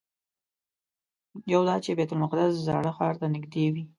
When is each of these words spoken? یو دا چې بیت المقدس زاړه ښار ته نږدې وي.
یو 1.53 1.61
دا 1.67 1.75
چې 1.83 1.91
بیت 1.97 2.09
المقدس 2.13 2.51
زاړه 2.67 2.91
ښار 2.97 3.13
ته 3.21 3.27
نږدې 3.33 3.65
وي. 3.73 3.83